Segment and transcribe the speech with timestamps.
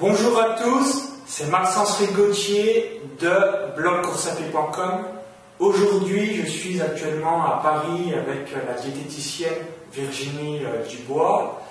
[0.00, 5.04] Bonjour à tous, c'est Maxence Rigotier de blogcoursapied.com.
[5.60, 9.54] Aujourd'hui, je suis actuellement à Paris avec la diététicienne
[9.92, 11.62] Virginie euh, Dubois.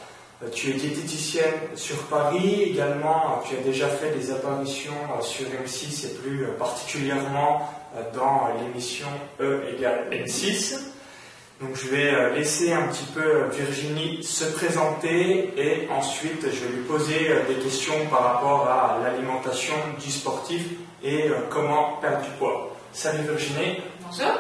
[0.41, 5.45] Euh, tu es diététicienne sur Paris, également tu as déjà fait des apparitions euh, sur
[5.47, 7.69] M6 et plus particulièrement
[8.15, 9.07] dans l'émission
[9.41, 10.92] E égale M6.
[11.61, 16.65] Donc je vais euh, laisser un petit peu euh, Virginie se présenter et ensuite je
[16.65, 20.65] vais lui poser euh, des questions par rapport à l'alimentation du sportif
[21.03, 22.75] et comment perdre du poids.
[22.93, 23.77] Salut Virginie.
[24.01, 24.39] Bonjour.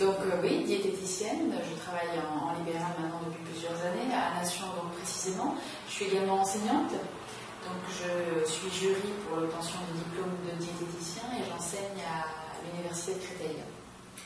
[0.00, 5.54] Donc oui, diététicienne, je travaille en, libéral maintenant depuis plusieurs années, à Nation donc précisément.
[5.88, 11.48] Je suis également enseignante, donc je suis jury pour l'obtention du diplôme de diététicien et
[11.48, 12.26] j'enseigne à
[12.66, 13.56] l'université de Créteil.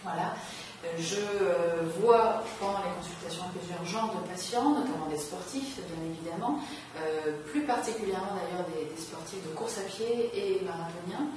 [0.03, 0.35] Voilà.
[0.99, 6.59] Je euh, vois pendant les consultations plusieurs genres de patients, notamment des sportifs, bien évidemment,
[6.97, 11.29] euh, plus particulièrement d'ailleurs des, sportifs de course à pied et marathoniens.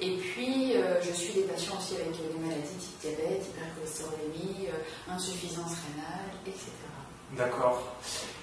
[0.00, 4.68] Et puis, euh, je suis des patients aussi avec des maladies type diabète, hypercholestérolémie,
[5.10, 6.70] insuffisance rénale, etc.
[7.36, 7.82] D'accord.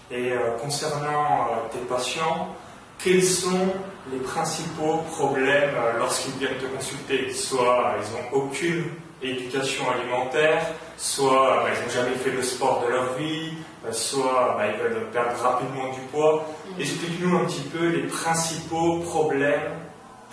[0.09, 2.53] Et concernant tes patients,
[3.01, 3.73] quels sont
[4.11, 8.91] les principaux problèmes lorsqu'ils viennent te consulter Soit ils n'ont aucune
[9.21, 10.65] éducation alimentaire,
[10.97, 13.53] soit bah, ils n'ont jamais fait le sport de leur vie,
[13.85, 16.45] euh, soit bah, ils veulent perdre rapidement du poids.
[16.65, 16.81] Mm.
[16.81, 19.79] Explique-nous un petit peu les principaux problèmes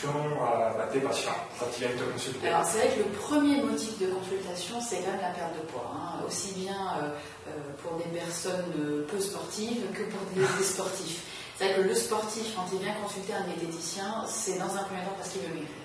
[0.00, 2.48] qu'ont euh, bah, tes patients quand ils viennent te consulter.
[2.48, 5.66] Alors c'est vrai que le premier motif de consultation, c'est quand même la perte de
[5.72, 6.25] poids, hein.
[6.27, 7.50] aussi bien euh,
[7.83, 11.22] pour des personnes peu sportives que pour des, sportifs.
[11.56, 15.00] C'est vrai que le sportif, quand il vient consulter un diététicien, c'est dans un premier
[15.00, 15.77] temps parce qu'il veut maigrir.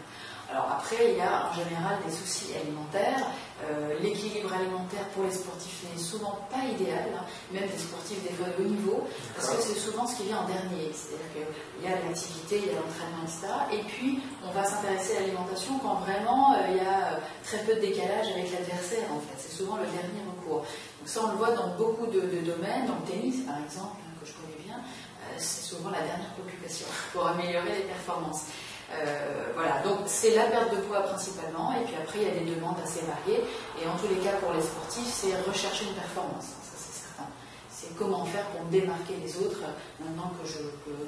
[0.54, 3.26] Alors après, il y a en général des soucis alimentaires.
[3.66, 7.26] Euh, l'équilibre alimentaire pour les sportifs n'est souvent pas idéal, hein.
[7.52, 10.48] même des sportifs des de haut niveau, parce que c'est souvent ce qui vient en
[10.48, 10.94] dernier.
[10.94, 13.50] C'est-à-dire qu'il y a l'activité, il y a l'entraînement, etc.
[13.74, 17.74] Et puis, on va s'intéresser à l'alimentation quand vraiment euh, il y a très peu
[17.74, 19.38] de décalage avec l'adversaire, en fait.
[19.40, 20.70] C'est souvent le dernier recours.
[21.02, 24.14] Donc ça, on le voit dans beaucoup de, domaines, dans le tennis, par exemple, hein,
[24.22, 28.46] que je connais bien, euh, c'est souvent la dernière préoccupation pour améliorer les performances.
[28.92, 32.44] Euh, voilà, donc c'est la perte de poids principalement, et puis après il y a
[32.44, 33.44] des demandes assez variées,
[33.82, 37.30] et en tous les cas pour les sportifs, c'est rechercher une performance, ça c'est certain.
[37.72, 39.62] C'est comment faire pour me démarquer les autres,
[40.00, 40.60] maintenant que, je,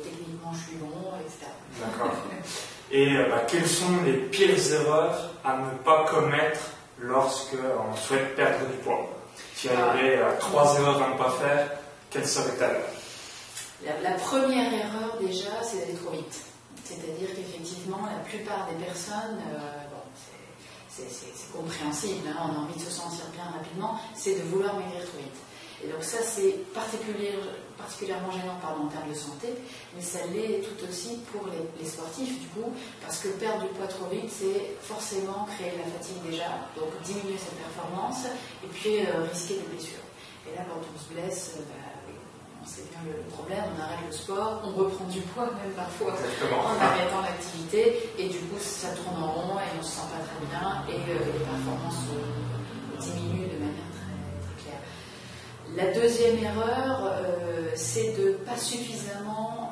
[0.04, 1.52] techniquement je suis bon, etc.
[1.80, 2.16] D'accord.
[2.92, 6.62] et euh, bah, quelles sont les pires erreurs à ne pas commettre
[7.00, 9.10] lorsque on souhaite perdre du poids?
[9.54, 11.72] Si il y avait euh, trois erreurs à ne pas faire,
[12.10, 12.82] quelles seraient-elles?
[14.02, 16.42] La première erreur déjà, c'est d'aller trop vite.
[16.86, 20.06] C'est-à-dire qu'effectivement, la plupart des personnes, euh, bon,
[20.88, 25.02] c'est compréhensible, hein, on a envie de se sentir bien rapidement, c'est de vouloir maigrir
[25.02, 25.42] trop vite.
[25.84, 29.50] Et donc ça, c'est particulièrement gênant en termes de santé,
[29.96, 32.72] mais ça l'est tout aussi pour les, sportifs, du coup,
[33.02, 36.90] parce que perdre du poids trop vite, c'est forcément créer de la fatigue déjà, donc
[37.04, 38.26] diminuer sa performance,
[38.64, 40.06] et puis euh, risquer des blessures.
[40.48, 41.95] Et là, quand on se blesse, euh, bah,
[42.66, 46.82] c'est bien le problème, on arrête le sport, on reprend du poids même parfois en
[46.82, 50.24] arrêtant l'activité, et du coup ça tourne en rond et on ne se sent pas
[50.26, 54.82] très bien, et euh, les performances euh, diminuent de manière très, claire.
[55.76, 59.72] La deuxième erreur, euh, c'est de ne pas suffisamment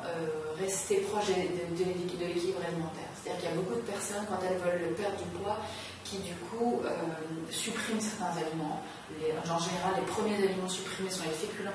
[0.60, 3.10] rester proche de, l'équilibre alimentaire.
[3.18, 5.58] C'est-à-dire qu'il y a beaucoup de personnes, quand elles veulent perdre du poids,
[6.04, 6.80] qui du coup
[7.50, 8.80] suppriment certains aliments.
[9.18, 11.72] en général, les premiers aliments supprimés sont les féculents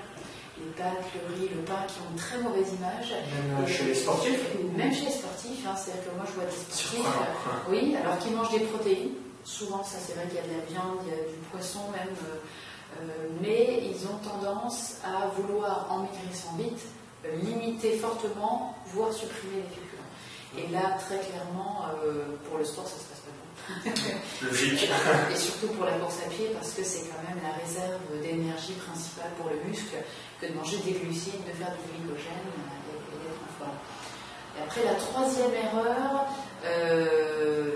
[0.60, 3.14] les pâtes, le riz, le pain, qui ont une très mauvaise image.
[3.14, 4.40] Même chez les sportifs
[4.76, 8.18] Même chez les sportifs, hein, c'est-à-dire que moi je vois des sportifs, euh, oui, alors
[8.20, 9.14] qu'ils mangent des protéines.
[9.44, 11.80] Souvent, ça c'est vrai qu'il y a de la viande, il y a du poisson
[11.92, 12.38] même, euh,
[13.02, 16.82] euh, mais ils ont tendance à vouloir, en maigrissant vite,
[17.44, 20.10] limiter fortement, voire supprimer les féculents.
[20.58, 21.86] Et là, très clairement,
[22.48, 23.19] pour le sport, ça se passe pas
[24.42, 24.90] Logique.
[25.32, 28.74] Et surtout pour la course à pied, parce que c'est quand même la réserve d'énergie
[28.74, 29.98] principale pour le muscle
[30.42, 33.78] que de manger des glucides, de faire du glycogène et, d'être en forme.
[34.58, 36.26] Et après, la troisième erreur,
[36.66, 37.72] euh,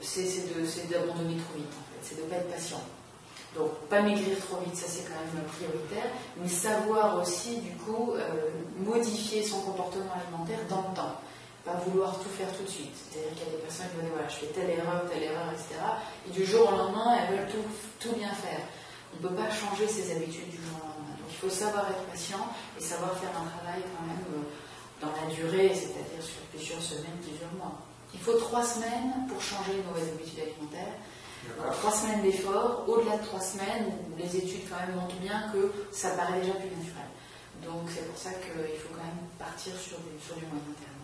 [0.00, 2.00] c'est d'abandonner trop vite, en fait.
[2.02, 2.82] C'est de ne pas être patient.
[3.56, 8.12] Donc, pas maigrir trop vite, ça c'est quand même prioritaire, mais savoir aussi, du coup,
[8.14, 8.48] euh,
[8.78, 11.20] modifier son comportement alimentaire dans le temps
[11.64, 12.94] pas vouloir tout faire tout de suite.
[12.94, 15.22] C'est-à-dire qu'il y a des personnes qui vont dire voilà, je fais telle erreur, telle
[15.22, 15.78] erreur, etc.
[16.26, 17.66] Et du jour au lendemain, elles veulent tout,
[18.00, 18.66] tout bien faire.
[19.14, 21.14] On ne peut pas changer ses habitudes du jour au lendemain.
[21.22, 22.42] Donc il faut savoir être patient
[22.78, 24.50] et savoir faire un travail quand même euh,
[24.98, 27.78] dans la durée, c'est-à-dire sur plusieurs semaines, plusieurs mois.
[28.14, 30.94] Il faut trois semaines pour changer une mauvaise habitude alimentaire.
[31.80, 36.10] trois semaines d'effort, au-delà de trois semaines, les études quand même montrent bien que ça
[36.10, 37.08] paraît déjà plus naturel.
[37.64, 41.02] Donc c'est pour ça qu'il faut quand même partir sur du, sur du moyen terme.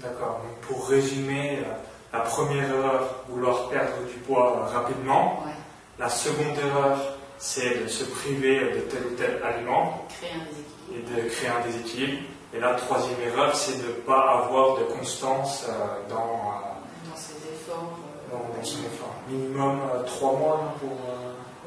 [0.00, 0.40] D'accord.
[0.42, 1.72] Donc pour résumer, euh,
[2.12, 5.42] la première erreur, vouloir perdre du poids euh, rapidement.
[5.44, 5.52] Ouais.
[5.98, 6.98] La seconde erreur,
[7.38, 10.06] c'est de se priver de tel ou tel aliment
[10.92, 12.22] et de créer un déséquilibre.
[12.54, 16.52] Et la troisième erreur, c'est de ne pas avoir de constance euh, dans,
[17.10, 17.98] Dans ces efforts.
[18.30, 19.14] dans, dans son effort.
[19.28, 20.96] Minimum trois mois hein, pour.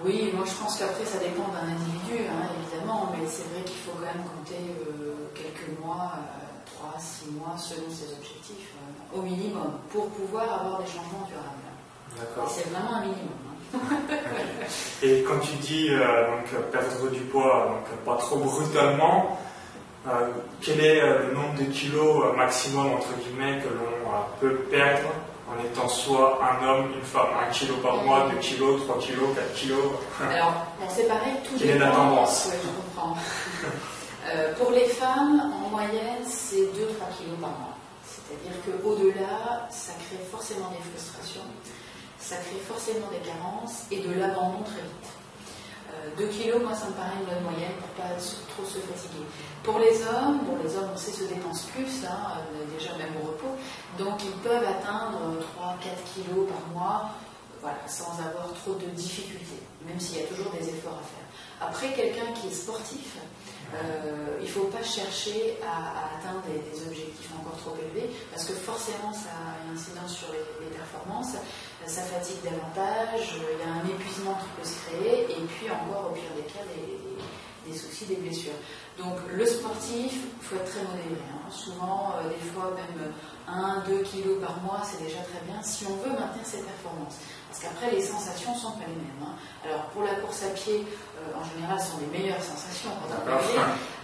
[0.04, 3.78] Oui, moi je pense qu'après ça dépend d'un individu, hein, évidemment, mais c'est vrai qu'il
[3.78, 9.18] faut quand même compter euh, quelques mois, euh, 3, 6 mois selon ses objectifs, euh,
[9.20, 11.64] au minimum, pour pouvoir avoir des changements durables.
[12.18, 12.50] D'accord.
[12.50, 13.28] c'est vraiment un minimum.
[13.74, 14.16] hein.
[15.04, 19.38] Et quand tu dis euh, donc, perdre du poids, donc pas trop brutalement,
[20.08, 20.30] euh,
[20.62, 25.10] quel est euh, le nombre de kilos euh, maximum entre guillemets que l'on peut perdre
[25.50, 29.30] en étant soit un homme, une femme, un kilo par mois, deux kilos, trois kilos,
[29.36, 29.80] quatre kilos?
[30.32, 32.46] Alors, bon, c'est pareil, tout Quelle est la tendance?
[32.52, 33.16] Ouais, je comprends.
[34.28, 37.78] Euh, pour les femmes, en moyenne, c'est 2-3 kilos par mois.
[38.04, 41.46] C'est-à-dire qu'au-delà, ça crée forcément des frustrations,
[42.20, 45.10] ça crée forcément des carences et de l'abandon très vite.
[46.18, 49.26] 2 kilos, moi, ça me paraît une bonne moyenne pour pas se- trop se fatiguer.
[49.64, 53.14] Pour les hommes, bon, les hommes, on sait, se dépensent plus, hein, euh, déjà même
[53.24, 53.56] au repos,
[53.98, 55.18] donc ils peuvent atteindre
[55.56, 60.28] 3-4 kilos par mois, euh, voilà, sans avoir trop de difficultés, même s'il y a
[60.28, 61.28] toujours des efforts à faire.
[61.70, 63.16] Après, quelqu'un qui est sportif,
[63.74, 68.54] euh, il ne faut pas chercher à, atteindre des, objectifs encore trop élevés, parce que
[68.54, 71.36] forcément, ça a une incidence sur les, performances,
[71.86, 76.12] ça fatigue davantage, il y a un épuisement qui peut se créer, et puis encore,
[76.12, 76.66] au pire des cas,
[77.66, 78.58] des soucis, des blessures.
[78.98, 81.22] Donc le sportif, il faut être très modéré.
[81.34, 81.52] hein.
[81.52, 83.12] Souvent, euh, des fois, même
[83.48, 87.18] 1-2 kilos par mois, c'est déjà très bien si on veut maintenir ses performances.
[87.56, 89.24] Parce qu'après, les sensations ne sont pas les mêmes.
[89.24, 89.32] hein.
[89.64, 93.08] Alors pour la course à pied, euh, en général, ce sont les meilleures sensations quand
[93.16, 93.32] on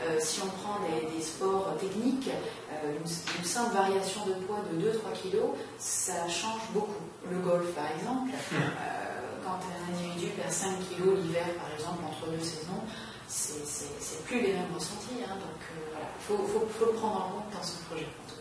[0.08, 2.30] euh, Si on prend des, des sports techniques,
[2.72, 7.04] euh, une, une simple variation de poids de 2-3 kilos, ça change beaucoup.
[7.30, 12.32] Le golf, par exemple, euh, quand un individu perd 5 kilos l'hiver, par exemple, entre
[12.32, 12.80] deux saisons,
[13.28, 15.20] c'est- plus les mêmes ressentis.
[15.28, 15.36] hein.
[15.36, 15.60] donc
[15.92, 18.41] voilà, il faut, faut- faut le prendre en compte dans ce projet, en tout cas.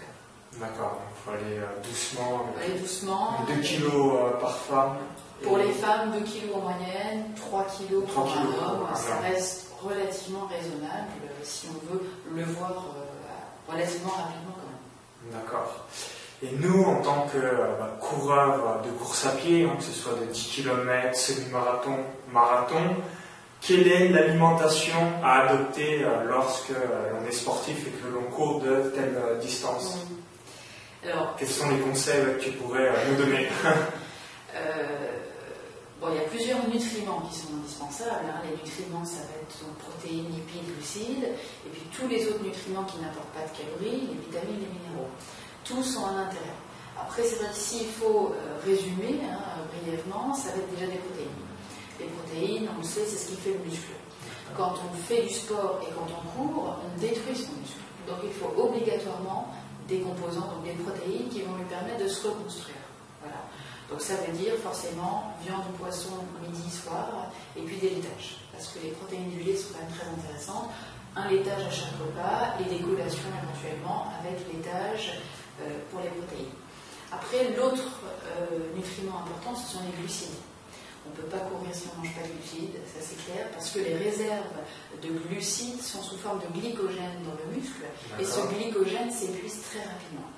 [0.58, 2.46] D'accord, il faut aller euh, doucement.
[2.60, 3.30] Aller doucement.
[3.46, 4.96] 2 kilos euh, par femme.
[5.42, 9.68] Pour les femmes, 2 kilos en moyenne, 3 kilos pour 3 un homme, ça reste
[9.80, 12.02] relativement raisonnable euh, si on veut
[12.34, 12.84] le voir
[13.68, 15.40] relativement rapidement quand même.
[15.40, 15.86] D'accord.
[16.42, 20.14] Et nous, en tant que bah, coureurs de course à pied, hein, que ce soit
[20.14, 21.96] de 10 km, semi-marathon,
[22.32, 22.96] marathon,
[23.60, 29.38] quelle est l'alimentation à adopter lorsque l'on est sportif et que l'on court de telle
[29.40, 29.98] distance?
[31.04, 33.48] Alors, Quels sont les conseils que tu pourrais euh, nous donner
[34.52, 35.14] Euh,
[36.00, 38.26] bon, il y a plusieurs nutriments qui sont indispensables.
[38.26, 38.42] hein.
[38.42, 41.22] Les nutriments, ça va être donc, protéines, lipides, glucides,
[41.64, 45.06] et puis tous les autres nutriments qui n'apportent pas de calories, les vitamines, les minéraux.
[45.62, 46.58] Tous ont un intérêt.
[47.00, 49.38] Après, c'est vrai s'il faut euh, résumer hein,
[49.70, 51.46] brièvement, ça va être déjà des protéines.
[52.00, 53.94] Les protéines, on le sait, c'est ce qui fait le muscle.
[54.56, 57.78] Quand on fait du sport et quand on court, on détruit son muscle.
[58.08, 59.54] Donc il faut obligatoirement
[59.90, 62.78] des composants, donc des protéines qui vont lui permettre de se reconstruire.
[63.20, 63.42] Voilà.
[63.90, 68.38] Donc ça veut dire forcément viande ou poisson midi, soir, et puis des laitages.
[68.52, 70.70] Parce que les protéines du lait sont quand même très intéressantes.
[71.16, 75.18] Un laitage à chaque repas et des collations éventuellement avec laitage
[75.60, 76.54] euh, pour les protéines.
[77.10, 77.82] Après, l'autre
[78.38, 80.38] euh, nutriment important, ce sont les glucides.
[81.06, 83.48] On ne peut pas courir si on ne mange pas de glucides, ça c'est clair,
[83.52, 84.52] parce que les réserves
[85.00, 87.88] de glucides sont sous forme de glycogène dans le muscle,
[88.20, 90.28] et ce glycogène s'épuise très rapidement.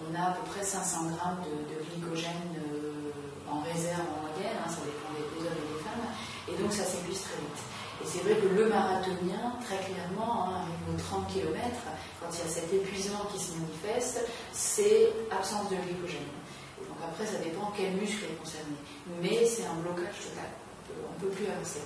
[0.00, 3.12] On a à peu près 500 grammes de, de glycogène euh,
[3.48, 6.08] en réserve en moyenne, hein, ça dépend des, hommes et des femmes,
[6.48, 7.60] et donc ça s'épuise très vite.
[8.00, 11.60] Et c'est vrai que le marathonien, très clairement, hein, arrivé aux 30 km,
[12.20, 16.28] quand il y a cet épuisement qui se manifeste, c'est absence de glycogène.
[16.96, 18.76] Donc après, ça dépend quel muscle est concerné.
[19.20, 20.48] Mais c'est un blocage total.
[20.88, 21.82] On ne peut plus avancer.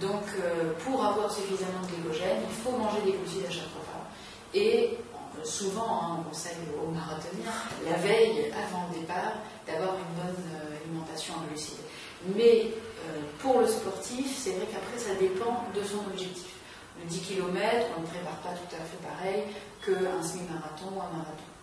[0.00, 4.08] Donc, euh, pour avoir suffisamment de glycogène, il faut manger des glucides à chaque repas.
[4.54, 7.52] Et euh, souvent, hein, on conseille aux marathoniens,
[7.84, 9.36] la veille, avant le départ,
[9.66, 11.84] d'avoir une bonne euh, alimentation en glucides.
[12.34, 12.72] Mais
[13.38, 16.52] pour le sportif, c'est vrai qu'après, ça dépend de son objectif.
[17.00, 19.44] Le 10 km, on ne prépare pas tout à fait pareil
[19.80, 21.57] qu'un semi-marathon ou un marathon.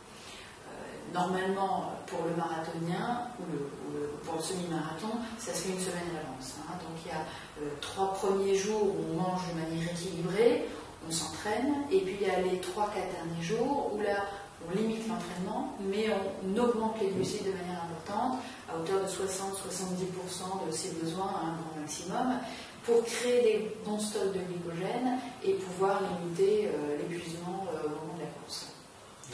[1.09, 3.57] Euh, Normalement, pour le marathonien ou, le-
[3.87, 5.07] ou le- pour le semi-marathon,
[5.37, 6.55] ça se fait une semaine à l'avance.
[6.67, 6.73] hein.
[6.81, 7.21] Donc il y a
[7.63, 10.65] euh, trois premiers jours où on mange de manière équilibrée,
[11.07, 14.25] on s'entraîne, et puis il y a les trois, quatre derniers jours où là,
[14.67, 16.07] on limite l'entraînement, mais
[16.43, 21.45] on augmente les glucides de manière importante, à hauteur de 60-70% de ses besoins à
[21.47, 22.39] un grand maximum,
[22.83, 26.69] pour créer des bons stocks de glycogène et pouvoir limiter
[26.99, 28.74] l'épuisement au moment de la course.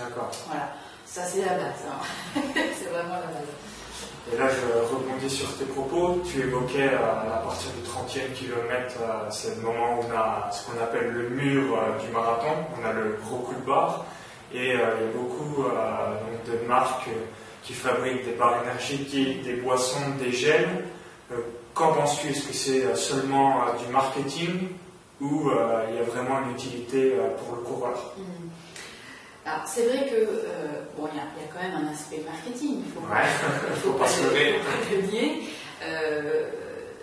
[0.03, 0.31] D'accord.
[0.47, 0.69] Voilà,
[1.05, 1.83] ça c'est la base.
[1.87, 2.41] Hein.
[2.55, 3.51] c'est vraiment la base.
[4.31, 6.21] Et là, je rebondis sur tes propos.
[6.25, 8.97] Tu évoquais à partir du 30e kilomètre,
[9.31, 12.65] c'est le moment où on a ce qu'on appelle le mur du marathon.
[12.79, 14.05] On a le gros coup de barre.
[14.53, 17.09] Et il y a beaucoup de marques
[17.63, 20.85] qui fabriquent des barres énergétiques, des boissons, des gels.
[21.31, 21.37] Euh,
[21.73, 22.29] qu'en penses-tu?
[22.29, 24.69] Est-ce que c'est euh, seulement euh, du marketing
[25.19, 25.51] ou
[25.87, 27.13] il y a vraiment une utilité
[27.45, 28.13] pour le coureur?
[28.17, 28.49] Hmm.
[29.45, 30.25] Alors, c'est vrai que,
[30.97, 34.21] bon, il y, a quand même un aspect marketing, il faut, ouais, faut, pas, se
[34.23, 35.43] le nier.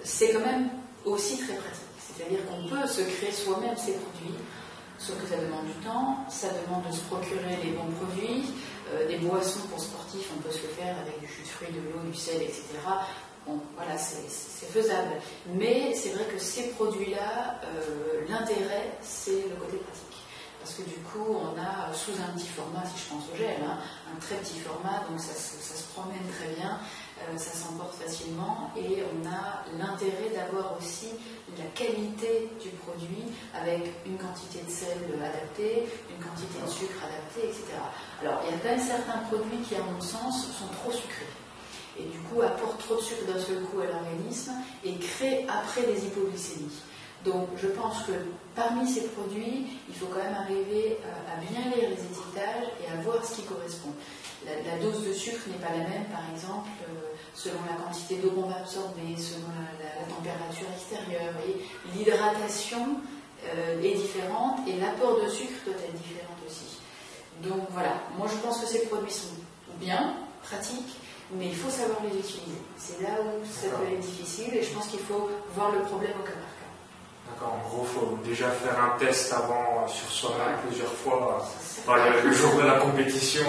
[0.04, 0.68] c'est quand même
[1.04, 1.88] aussi très pratique.
[1.99, 4.35] C'est-à-dire qu'on peut se créer soi-même ses produits,
[4.99, 8.45] sauf que ça demande du temps, ça demande de se procurer les bons produits,
[8.92, 11.68] euh, des boissons pour sportifs, on peut se le faire avec du jus de fruits,
[11.73, 12.62] de l'eau, du sel, etc.
[13.47, 15.12] Bon, voilà, c'est faisable.
[15.54, 20.18] Mais c'est vrai que ces produits-là, euh, l'intérêt, c'est le côté pratique.
[20.69, 23.57] Parce que du coup, on a sous un petit format, si je pense au gel,
[23.65, 23.81] hein,
[24.13, 26.77] un très petit format, donc ça, ça se promène très bien.
[27.25, 31.09] Euh, ça s'emporte facilement et on a l'intérêt d'avoir aussi
[31.57, 37.49] la qualité du produit avec une quantité de sel adaptée, une quantité de sucre adaptée,
[37.49, 37.81] etc.
[38.21, 41.33] Alors il y a quand même certains produits qui, à mon sens, sont trop sucrés
[41.99, 44.53] et du coup apportent trop de sucre d'un seul coup à l'organisme
[44.85, 46.77] et créent après des hypoglycémies.
[47.28, 48.12] Donc je pense que
[48.54, 52.90] parmi ces produits, il faut quand même arriver euh, à bien lire les étiquetages et
[52.90, 53.92] à voir ce qui correspond.
[54.47, 58.30] La, dose de sucre n'est pas la même, par exemple, euh, selon la quantité d'eau
[58.30, 61.35] qu'on va absorber, selon la, température extérieure.
[61.94, 63.00] L'hydratation
[63.44, 66.78] euh, est différente et l'apport de sucre doit être différent aussi.
[67.42, 69.37] Donc voilà, moi je pense que ces produits sont
[69.78, 70.97] bien, pratiques,
[71.32, 72.62] mais il faut savoir les utiliser.
[72.78, 76.12] C'est là où ça peut être difficile et je pense qu'il faut voir le problème
[76.18, 76.58] au cas par cas.
[77.30, 81.44] D'accord, en gros, il faut déjà faire un test avant euh, sur soi-même plusieurs fois.
[82.25, 83.47] le, jour de la compétition,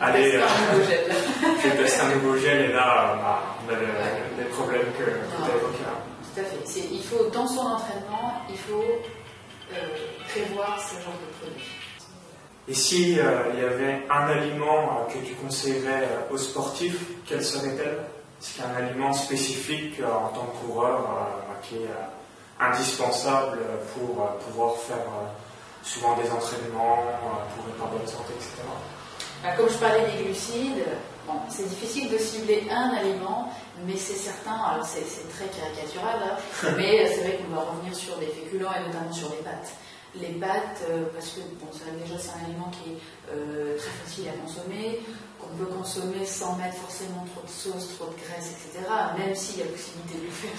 [0.00, 0.42] Allez, euh,
[1.64, 3.78] je teste un nouveau gel et là, bah, on a
[4.38, 5.78] les, problèmes que, tu as évoqués.
[6.22, 6.80] Tout à fait.
[6.92, 8.84] Il faut, dans son entraînement, il faut
[9.72, 9.76] euh,
[10.28, 11.66] prévoir ce genre de produit.
[12.68, 18.04] Et si euh, il y avait un aliment que tu conseillerais aux sportifs, quel serait-elle?
[18.40, 21.26] Est-ce qu'il y a un aliment spécifique en tant que coureur
[21.60, 21.88] qui est
[22.60, 23.58] indispensable
[23.94, 25.04] pour pouvoir faire
[25.82, 26.98] souvent des entraînements,
[27.54, 28.62] pour une bonne santé, etc.
[29.42, 30.84] Bah, comme je parlais des glucides,
[31.48, 33.52] c'est difficile de cibler un aliment,
[33.86, 36.36] mais c'est certain, alors c'est très caricatural, hein,
[36.76, 39.72] mais c'est vrai qu'on va revenir sur des féculents et notamment sur les pâtes.
[40.14, 41.66] Les pâtes, euh, parce que bon,
[42.02, 42.98] déjà c'est un aliment qui est
[43.30, 45.00] euh, très facile à consommer,
[45.38, 48.84] qu'on peut consommer sans mettre forcément trop de sauce, trop de graisse, etc.,
[49.18, 50.58] même s'il y a possibilité de le faire.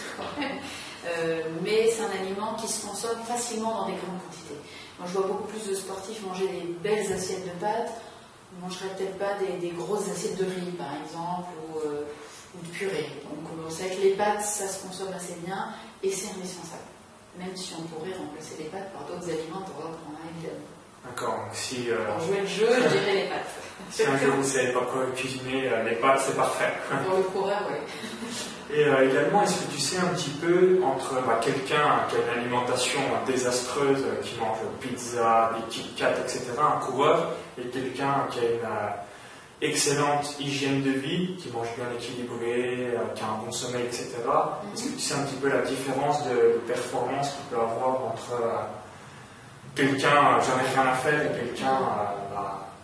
[1.29, 4.59] Euh, mais c'est un aliment qui se consomme facilement dans des grandes quantités.
[4.97, 7.93] Moi je vois beaucoup plus de sportifs manger des belles assiettes de pâtes
[8.55, 12.03] ne mangerait peut-être pas des, grosses assiettes de riz, par exemple, ou, euh,
[12.55, 13.09] de purée.
[13.23, 15.69] Donc on sait que les pâtes, ça se consomme assez bien
[16.01, 16.89] et c'est indispensable.
[17.37, 20.65] Même si on pourrait remplacer les pâtes par d'autres aliments pour qu'on a évidemment.
[21.05, 21.89] D'accord, donc si.
[21.89, 23.68] Euh, pour jouer le jeu, je dirais les pâtes.
[23.89, 26.73] Si un jour vous ne savez pas quoi cuisiner, euh, les pâtes, c'est parfait.
[27.05, 27.77] Pour le coureur, oui.
[28.71, 32.39] Et également, est-ce que tu sais un petit peu entre bah, quelqu'un qui a une
[32.41, 38.43] alimentation désastreuse, qui mange pizza, des Kit Kat, etc., un coureur, et quelqu'un qui a
[38.43, 38.89] une euh,
[39.61, 44.07] excellente hygiène de vie, qui mange bien équilibré, euh, qui a un bon sommeil, etc.
[44.23, 44.73] Mhm.
[44.73, 48.33] Est-ce que tu sais un petit peu la différence de, performance qu'il peut avoir entre
[48.33, 48.61] euh,
[49.73, 51.79] quelqu'un, j'en ai rien à faire, et quelqu'un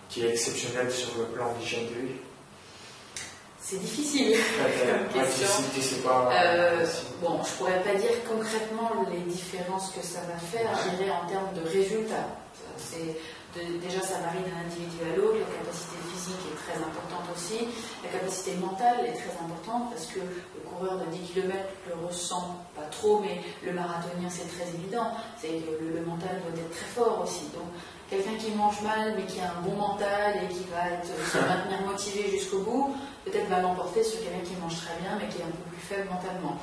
[0.10, 2.20] qui est exceptionnel sur le plan d'hygiène de vie
[3.68, 4.38] c'est difficile
[5.12, 5.48] comme question.
[7.20, 11.28] bon, je pourrais pas dire concrètement les différences que ça va faire, je dirais en
[11.28, 12.30] termes de résultats.
[12.78, 13.18] C'est
[13.82, 15.40] déjà, ça varie d'un individu à l'autre.
[15.40, 17.66] La capacité physique est très importante aussi.
[18.04, 21.58] La capacité mentale est très importante parce que le coureur de 10 km
[21.88, 25.10] le ressent pas trop, mais le marathonien, c'est très évident.
[25.42, 27.46] C'est que le, mental doit être très fort aussi.
[27.54, 27.72] Donc,
[28.10, 31.38] quelqu'un qui mange mal, mais qui a un bon mental et qui va être, se
[31.38, 32.96] maintenir motivé jusqu'au bout,
[33.26, 35.82] peut-être va l'emporter sur quelqu'un qui mange très bien, mais qui est un peu plus
[35.82, 36.58] faible mentalement.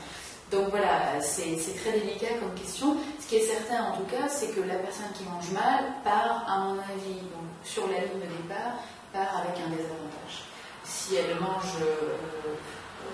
[0.52, 2.96] Donc voilà, c'est très délicat comme question.
[3.18, 6.44] Ce qui est certain en tout cas, c'est que la personne qui mange mal part,
[6.46, 8.76] à mon avis, donc, sur la ligne de départ,
[9.14, 10.44] part avec un désavantage.
[10.84, 12.52] Si elle mange euh,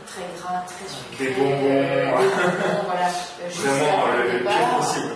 [0.07, 3.09] très gras, très sucré, des bonbons, euh, des bonbons voilà,
[3.55, 5.15] vraiment le, départ, possible.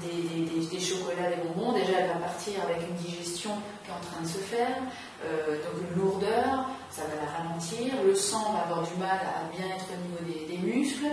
[0.00, 3.50] Des, chocolats, des bonbons, déjà elle va partir avec une digestion
[3.84, 4.82] qui est en train de se faire,
[5.24, 9.48] euh, donc une lourdeur, ça va la ralentir, le sang va avoir du mal à
[9.56, 11.06] bien être au niveau des muscles.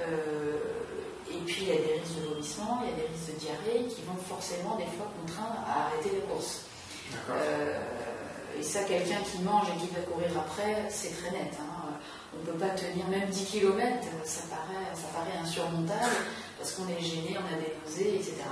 [0.00, 0.58] Euh,
[1.30, 3.40] et puis il y a des risques de vomissement, il y a des risques de
[3.40, 6.66] diarrhée qui vont forcément des fois contraindre à arrêter les courses.
[8.58, 11.52] et ça, quelqu'un qui mange et qui va courir après, c'est très net.
[11.58, 11.96] Hein.
[12.34, 16.16] On ne peut pas tenir même 10 km, ça paraît, ça paraît insurmontable
[16.58, 18.42] parce qu'on est gêné, on a des nausées, etc.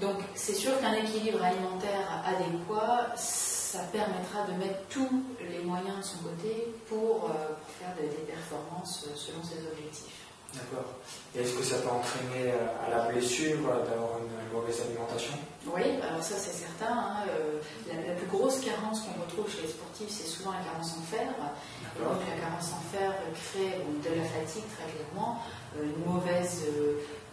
[0.00, 6.02] Donc c'est sûr qu'un équilibre alimentaire adéquat, ça permettra de mettre tous les moyens de
[6.02, 10.23] son côté pour, euh, faire des, performances euh, selon ses objectifs.
[10.54, 10.94] D'accord.
[11.34, 15.34] Et est-ce que ça peut entraîner euh, à la blessure d'avoir une mauvaise alimentation?
[15.66, 16.94] Oui, alors ça c'est certain.
[16.94, 17.26] Hein,
[17.88, 21.26] la, plus grosse carence qu'on retrouve chez les sportifs, c'est souvent la carence en fer.
[21.98, 25.42] donc la carence en fer crée de la fatigue très clairement,
[25.82, 26.62] une mauvaise,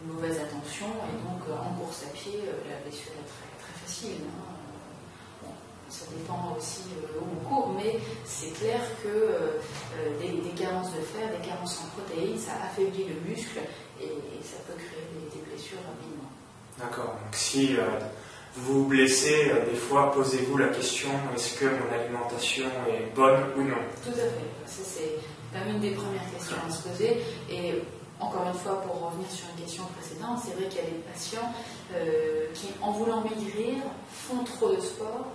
[0.05, 4.25] mauvaise attention, et donc en course à pied, la blessure est très, très facile.
[4.25, 4.51] Hein
[5.91, 7.30] ça dépend aussi euh, court,
[7.83, 9.59] mais c'est clair que euh,
[9.97, 13.59] euh, des, carences de fer, des carences en protéines, ça affaiblit le muscle
[14.01, 14.07] et,
[14.43, 16.29] ça peut créer des, blessures rapidement.
[16.79, 17.15] D'accord.
[17.23, 17.75] Donc si
[18.55, 23.63] vous vous blessez, des fois posez-vous la question est-ce que mon alimentation est bonne ou
[23.63, 23.77] non?
[24.03, 24.49] Tout à fait.
[24.65, 25.15] Ça, c'est
[25.53, 27.21] quand même une des premières questions à se poser.
[27.49, 27.81] Et
[28.19, 31.03] encore une fois, pour revenir sur une question précédente, c'est vrai qu'il y a des
[31.13, 31.53] patients
[32.53, 35.27] qui, en voulant maigrir, font trop de sport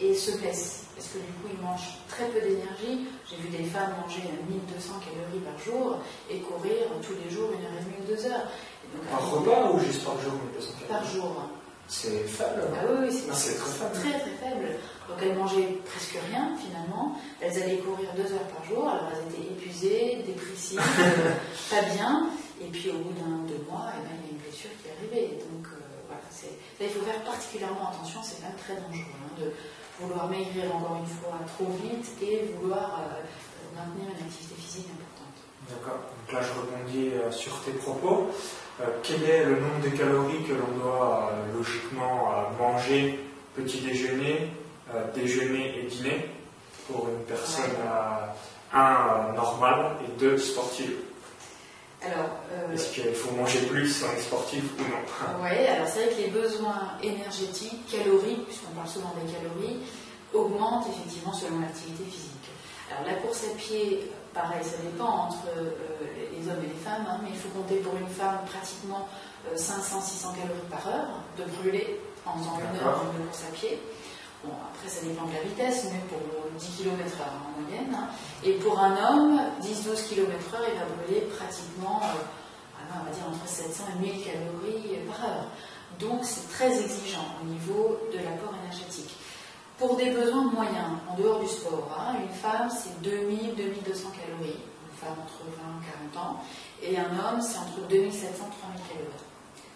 [0.00, 0.84] et se blessent.
[0.96, 3.06] Parce que du coup, ils mangent très peu d'énergie.
[3.30, 7.64] J'ai vu des femmes manger 1200 calories par jour et courir tous les jours une
[7.64, 8.50] heure et demie ou deux heures.
[9.10, 11.50] par repas ou juste par jour 1200 calories Par jour.
[11.88, 12.62] C'est faible.
[12.74, 13.94] Ah oui, c'est très faible.
[13.94, 14.76] Très très faible.
[15.08, 17.16] Donc elles mangeaient presque rien finalement.
[17.40, 18.86] Elles allaient courir deux heures par jour.
[18.86, 20.82] Alors elles étaient épuisées, dépressives,
[21.70, 22.28] pas bien.
[22.60, 24.88] Et puis au bout d'un deux mois, eh ben, il y a une blessure qui
[24.88, 25.38] est arrivée.
[25.48, 28.20] Donc euh, voilà, là, il faut faire particulièrement attention.
[28.22, 29.52] C'est même très dangereux hein, de
[30.00, 35.34] vouloir maigrir encore une fois trop vite et vouloir euh, maintenir une activité physique importante.
[35.68, 35.98] D'accord.
[35.98, 38.28] Donc là, je rebondis euh, sur tes propos.
[38.80, 43.18] Euh, quel est le nombre de calories que l'on doit logiquement manger
[43.56, 44.50] petit déjeuner,
[45.14, 46.30] déjeuner et dîner
[46.86, 47.72] pour une personne,
[48.72, 50.94] un, normale et deux, sportive?
[52.00, 52.30] Alors,
[52.72, 56.28] Est-ce qu'il faut manger plus en sportif ou non Oui, alors c'est vrai que les
[56.28, 59.80] besoins énergétiques, caloriques, puisqu'on parle souvent des calories,
[60.32, 62.48] augmentent effectivement selon l'activité physique.
[62.90, 65.70] Alors la course à pied, pareil, ça dépend entre euh,
[66.32, 69.08] les hommes et les femmes, hein, mais il faut compter pour une femme pratiquement
[69.54, 73.78] 500-600 euh, calories par heure de brûler en faisant une heure de course à pied.
[74.44, 76.22] Bon, après, ça dépend de la vitesse, mais pour
[76.56, 77.96] 10 km/h en moyenne.
[78.44, 83.48] Et pour un homme, 10-12 km/h, il va brûler pratiquement, euh, on va dire, entre
[83.48, 85.44] 700 et 1000 calories par heure.
[85.98, 89.16] Donc, c'est très exigeant au niveau de l'apport énergétique.
[89.76, 94.96] Pour des besoins moyens, en dehors du sport, hein, une femme, c'est 2000-2200 calories, une
[94.96, 96.40] femme entre 20 et 40 ans,
[96.82, 99.26] et un homme, c'est entre 2700 et 3000 calories.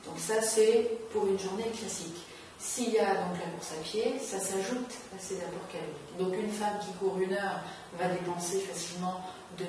[0.07, 2.23] Donc, ça, c'est pour une journée classique.
[2.65, 6.17] S'il y a donc la course à pied, ça s'ajoute à ces apports caloriques.
[6.17, 7.59] Donc une femme qui court une heure
[7.99, 9.21] va dépenser facilement
[9.59, 9.67] 2500-2700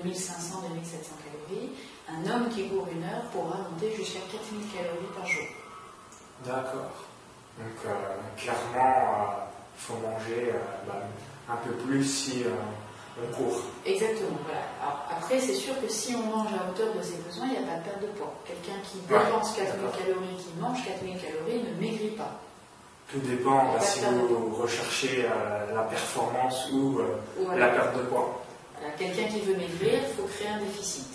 [1.26, 1.72] calories.
[2.08, 5.44] Un homme qui court une heure pourra monter jusqu'à 4000 calories par jour.
[6.46, 6.94] D'accord.
[7.58, 7.94] Donc euh,
[8.38, 11.02] clairement, il euh, faut manger euh, bah,
[11.50, 12.44] un peu plus si
[13.18, 13.60] on court.
[13.88, 14.38] Exactement.
[15.12, 17.72] après, c'est sûr que si on mange à hauteur de ses besoins, il n'y a
[17.72, 18.36] pas de perte de poids.
[18.46, 22.43] Quelqu'un qui dépense 4000 calories, qui mange 4000 calories, ne maigrit pas.
[23.14, 28.44] Tout dépend si vous recherchez euh, la performance ou euh, la perte de poids.
[28.98, 31.06] Quelqu'un qui veut maigrir, il faut créer un déficit.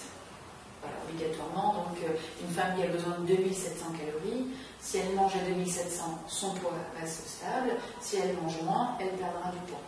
[1.11, 1.75] obligatoirement.
[1.75, 4.47] Donc, euh, une femme qui a besoin de 2700 calories,
[4.79, 7.75] si elle mange à 2700, son poids reste stable.
[8.01, 9.83] Si elle mange moins, elle perdra du poids.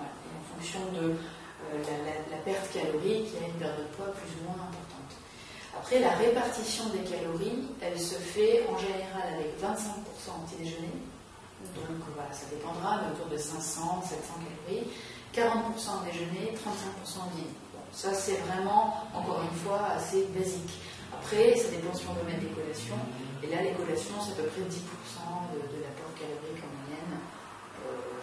[0.00, 1.16] en fonction de
[1.72, 5.16] la, perte calorique, il y a une perte de poids plus ou moins importante.
[5.74, 9.64] Après, la répartition des calories, elle se fait en général avec 25%
[10.28, 10.92] au petit déjeuner,
[11.72, 14.86] donc voilà, ça dépendra, mais autour de 500, 700 calories.
[15.34, 17.50] 40% au déjeuner, 35% au dîner.
[17.92, 20.78] ça, c'est vraiment, encore une fois, assez basique.
[21.12, 23.02] Après, ça dépend si on veut mettre des collations.
[23.42, 27.14] Et là, les collations, c'est à peu près 10% de, l'apport calorique en moyenne.
[27.82, 28.14] Euh,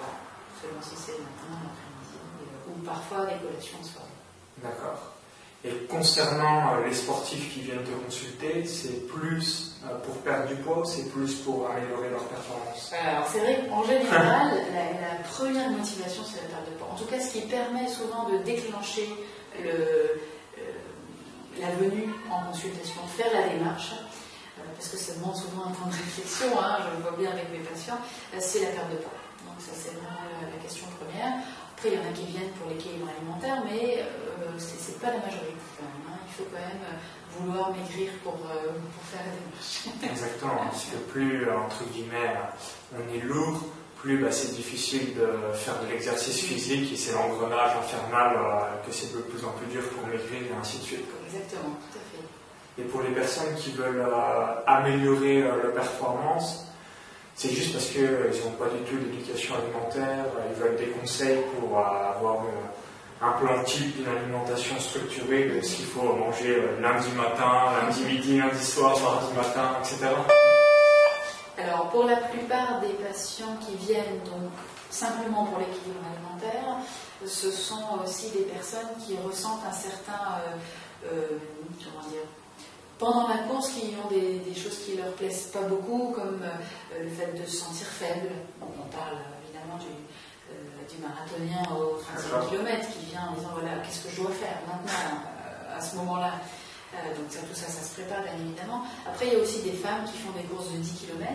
[0.61, 4.17] selon si c'est le matin, l'après-midi, euh, ou parfois des collations en soirée.
[4.63, 5.20] D'accord.
[5.63, 10.55] Et concernant euh, les sportifs qui viennent te consulter, c'est plus euh, pour perdre du
[10.55, 12.91] poids, c'est plus pour améliorer leur performance?
[12.99, 16.89] Alors c'est vrai qu'en général, la, première motivation c'est la perte de poids.
[16.91, 19.07] En tout cas, ce qui permet souvent de déclencher
[19.61, 20.71] le, euh,
[21.59, 23.93] la venue en consultation, faire la démarche,
[24.75, 27.51] parce que ça demande souvent un temps de réflexion, hein, je le vois bien avec
[27.51, 28.01] mes patients,
[28.39, 29.13] c'est la perte de poids.
[29.45, 31.33] Donc ça c'est vraiment la question première
[31.81, 34.05] Après, il y en a qui viennent pour l'équilibre alimentaire, mais
[34.59, 36.13] ce n'est pas la majorité quand même.
[36.13, 36.19] Hein.
[36.29, 36.85] Il faut quand même
[37.33, 39.89] vouloir maigrir pour, pour faire la démarche.
[40.13, 42.37] Exactement, parce que plus, entre guillemets,
[42.93, 43.65] on est lourd,
[44.01, 48.91] plus bah, c'est difficile de faire de l'exercice physique et c'est l'engrenage infernal euh, que
[48.91, 51.05] c'est de plus en plus dur pour maigrir et ainsi de suite.
[51.27, 52.81] Exactement, tout à fait.
[52.81, 56.65] Et pour les personnes qui veulent euh, améliorer euh, leur performance,
[57.41, 61.75] c'est juste parce qu'ils n'ont pas du tout d'éducation alimentaire, ils veulent des conseils pour
[61.79, 62.43] avoir
[63.19, 68.37] un plan type, une alimentation structurée de ce qu'il faut manger lundi matin, lundi midi,
[68.37, 70.09] lundi soir, mardi matin, etc.
[71.57, 74.51] Alors, pour la plupart des patients qui viennent donc
[74.91, 76.77] simplement pour l'équilibre alimentaire,
[77.25, 81.37] ce sont aussi des personnes qui ressentent un certain, euh, euh,
[81.83, 82.21] comment dire,
[83.01, 87.09] pendant la course, qui ont des, choses qui leur plaisent pas beaucoup, comme euh, le
[87.09, 88.29] fait de se sentir faible.
[88.61, 89.89] On parle évidemment du,
[91.01, 95.23] marathonien au 35 km qui vient en disant voilà, qu'est-ce que je dois faire maintenant
[95.73, 96.33] à ce moment-là
[96.93, 98.83] euh, donc ça, tout ça, ça se prépare bien évidemment.
[99.07, 101.31] Après, il y a aussi des femmes qui font des courses de 10 km,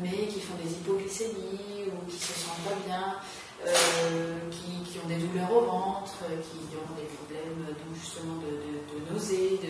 [0.00, 3.18] mais qui font des hypoglycémies ou qui se sentent pas bien,
[3.66, 9.60] euh, qui, ont des douleurs au ventre, qui ont des problèmes justement de, nausées,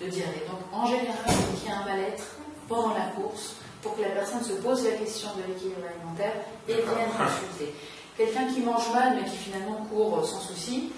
[0.00, 0.44] de, diarrhée.
[0.48, 2.24] Donc en général, il y a un mal-être
[2.68, 6.32] pendant la course pour que la personne se pose la question de l'équilibre alimentaire
[6.68, 7.74] et vienne consulter.
[8.16, 10.92] Quelqu'un qui mange mal mais qui finalement court sans souci,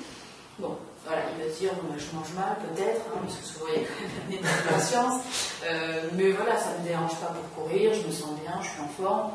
[0.58, 0.76] bon,
[1.06, 3.82] voilà, il va se dire, bah, je mange mal peut-être, hein, parce que souvent il
[3.82, 7.92] y a quand même de euh, mais voilà, ça ne me dérange pas pour courir,
[7.94, 9.30] je me sens bien, je suis en forme,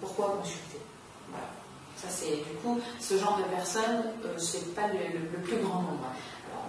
[0.00, 0.80] pourquoi consulter?
[1.30, 1.46] Voilà.
[2.00, 6.08] Ça c'est, du coup, ce genre de personnes, euh, c'est pas le, plus grand nombre.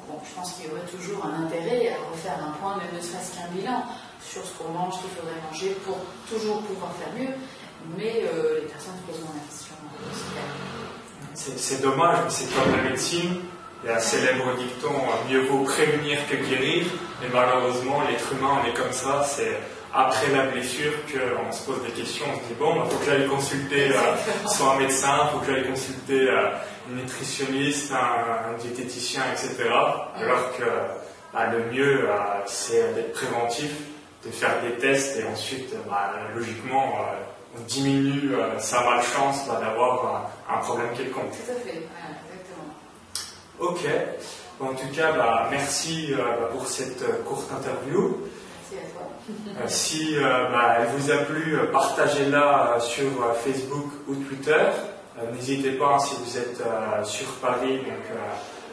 [0.08, 3.38] Bon, je pense qu'il y aurait toujours un intérêt à refaire un point, ne serait-ce
[3.38, 3.84] qu'un bilan,
[4.22, 5.98] sur ce qu'on mange, ce qu'il faudrait manger pour
[6.30, 7.34] toujours pouvoir faire mieux,
[7.98, 9.76] mais euh, les personnes se posent la question.
[11.34, 13.42] C'est dommage, mais c'est comme la médecine
[13.84, 14.94] il y a un célèbre dicton
[15.28, 16.86] mieux vaut prévenir que guérir,
[17.22, 19.58] mais malheureusement, l'être humain, on est comme ça, c'est
[19.94, 22.98] après la blessure qu'on se pose des questions, on se dit bon, il bah, faut
[22.98, 26.50] que j'aille consulter euh, soit un médecin, il faut que j'aille consulter euh,
[26.90, 29.70] une nutritionniste, un, diététicien, etc.
[29.70, 30.64] Alors que
[31.34, 32.14] bah, le mieux, euh,
[32.46, 33.72] c'est d'être préventif,
[34.26, 36.94] de faire des tests et ensuite, bah, logiquement,
[37.58, 41.32] on diminue sa malchance d'avoir un, problème quelconque.
[41.32, 41.82] Tout à fait.
[43.60, 43.86] Ok.
[44.62, 48.18] En tout cas, bah, merci euh, pour cette euh, courte interview.
[48.72, 49.64] Merci à toi.
[49.64, 54.64] Euh, si bah, elle vous a plu, partagez-la sur Facebook ou Twitter.
[55.34, 56.62] N'hésitez pas, si vous êtes
[57.04, 58.18] sur Paris, donc,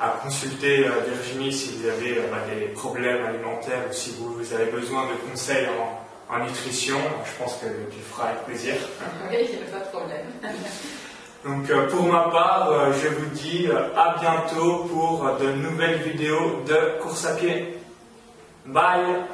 [0.01, 5.07] à consulter Virginie si vous avez bah, des problèmes alimentaires ou si vous, avez besoin
[5.07, 6.99] de conseils en, en, nutrition.
[7.25, 8.75] Je pense que tu feras avec plaisir.
[9.31, 10.27] Oui, pas de problème.
[11.45, 16.03] Donc euh, pour ma part, euh, je vous dis euh, à bientôt pour de nouvelles
[16.03, 17.79] vidéos de course à pied.
[18.67, 19.25] Bye